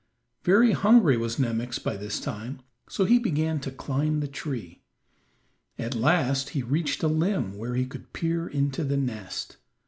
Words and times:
Very 0.43 0.71
hungry 0.71 1.15
was 1.15 1.35
Nemox 1.37 1.77
by 1.77 1.95
this 1.95 2.19
time, 2.19 2.61
so 2.89 3.05
he 3.05 3.19
began 3.19 3.59
to 3.59 3.69
climb 3.69 4.19
the 4.19 4.27
tree. 4.27 4.81
At 5.77 5.93
last 5.93 6.49
he 6.57 6.63
reached 6.63 7.03
a 7.03 7.07
limb 7.07 7.55
where 7.55 7.75
he 7.75 7.85
could 7.85 8.11
peer 8.11 8.47
into 8.47 8.83
the 8.83 8.97
nest. 8.97 9.57